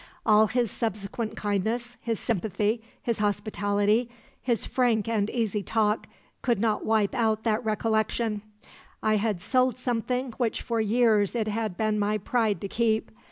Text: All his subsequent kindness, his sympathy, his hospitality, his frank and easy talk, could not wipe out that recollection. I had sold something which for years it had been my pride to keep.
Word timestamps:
All 0.25 0.47
his 0.47 0.71
subsequent 0.71 1.37
kindness, 1.37 1.95
his 2.01 2.19
sympathy, 2.19 2.81
his 3.03 3.19
hospitality, 3.19 4.09
his 4.41 4.65
frank 4.65 5.07
and 5.07 5.29
easy 5.29 5.61
talk, 5.61 6.07
could 6.41 6.59
not 6.59 6.83
wipe 6.83 7.13
out 7.13 7.43
that 7.43 7.63
recollection. 7.63 8.41
I 9.03 9.17
had 9.17 9.39
sold 9.41 9.77
something 9.77 10.31
which 10.39 10.63
for 10.63 10.81
years 10.81 11.35
it 11.35 11.47
had 11.47 11.77
been 11.77 11.99
my 11.99 12.17
pride 12.17 12.61
to 12.61 12.67
keep. 12.67 13.11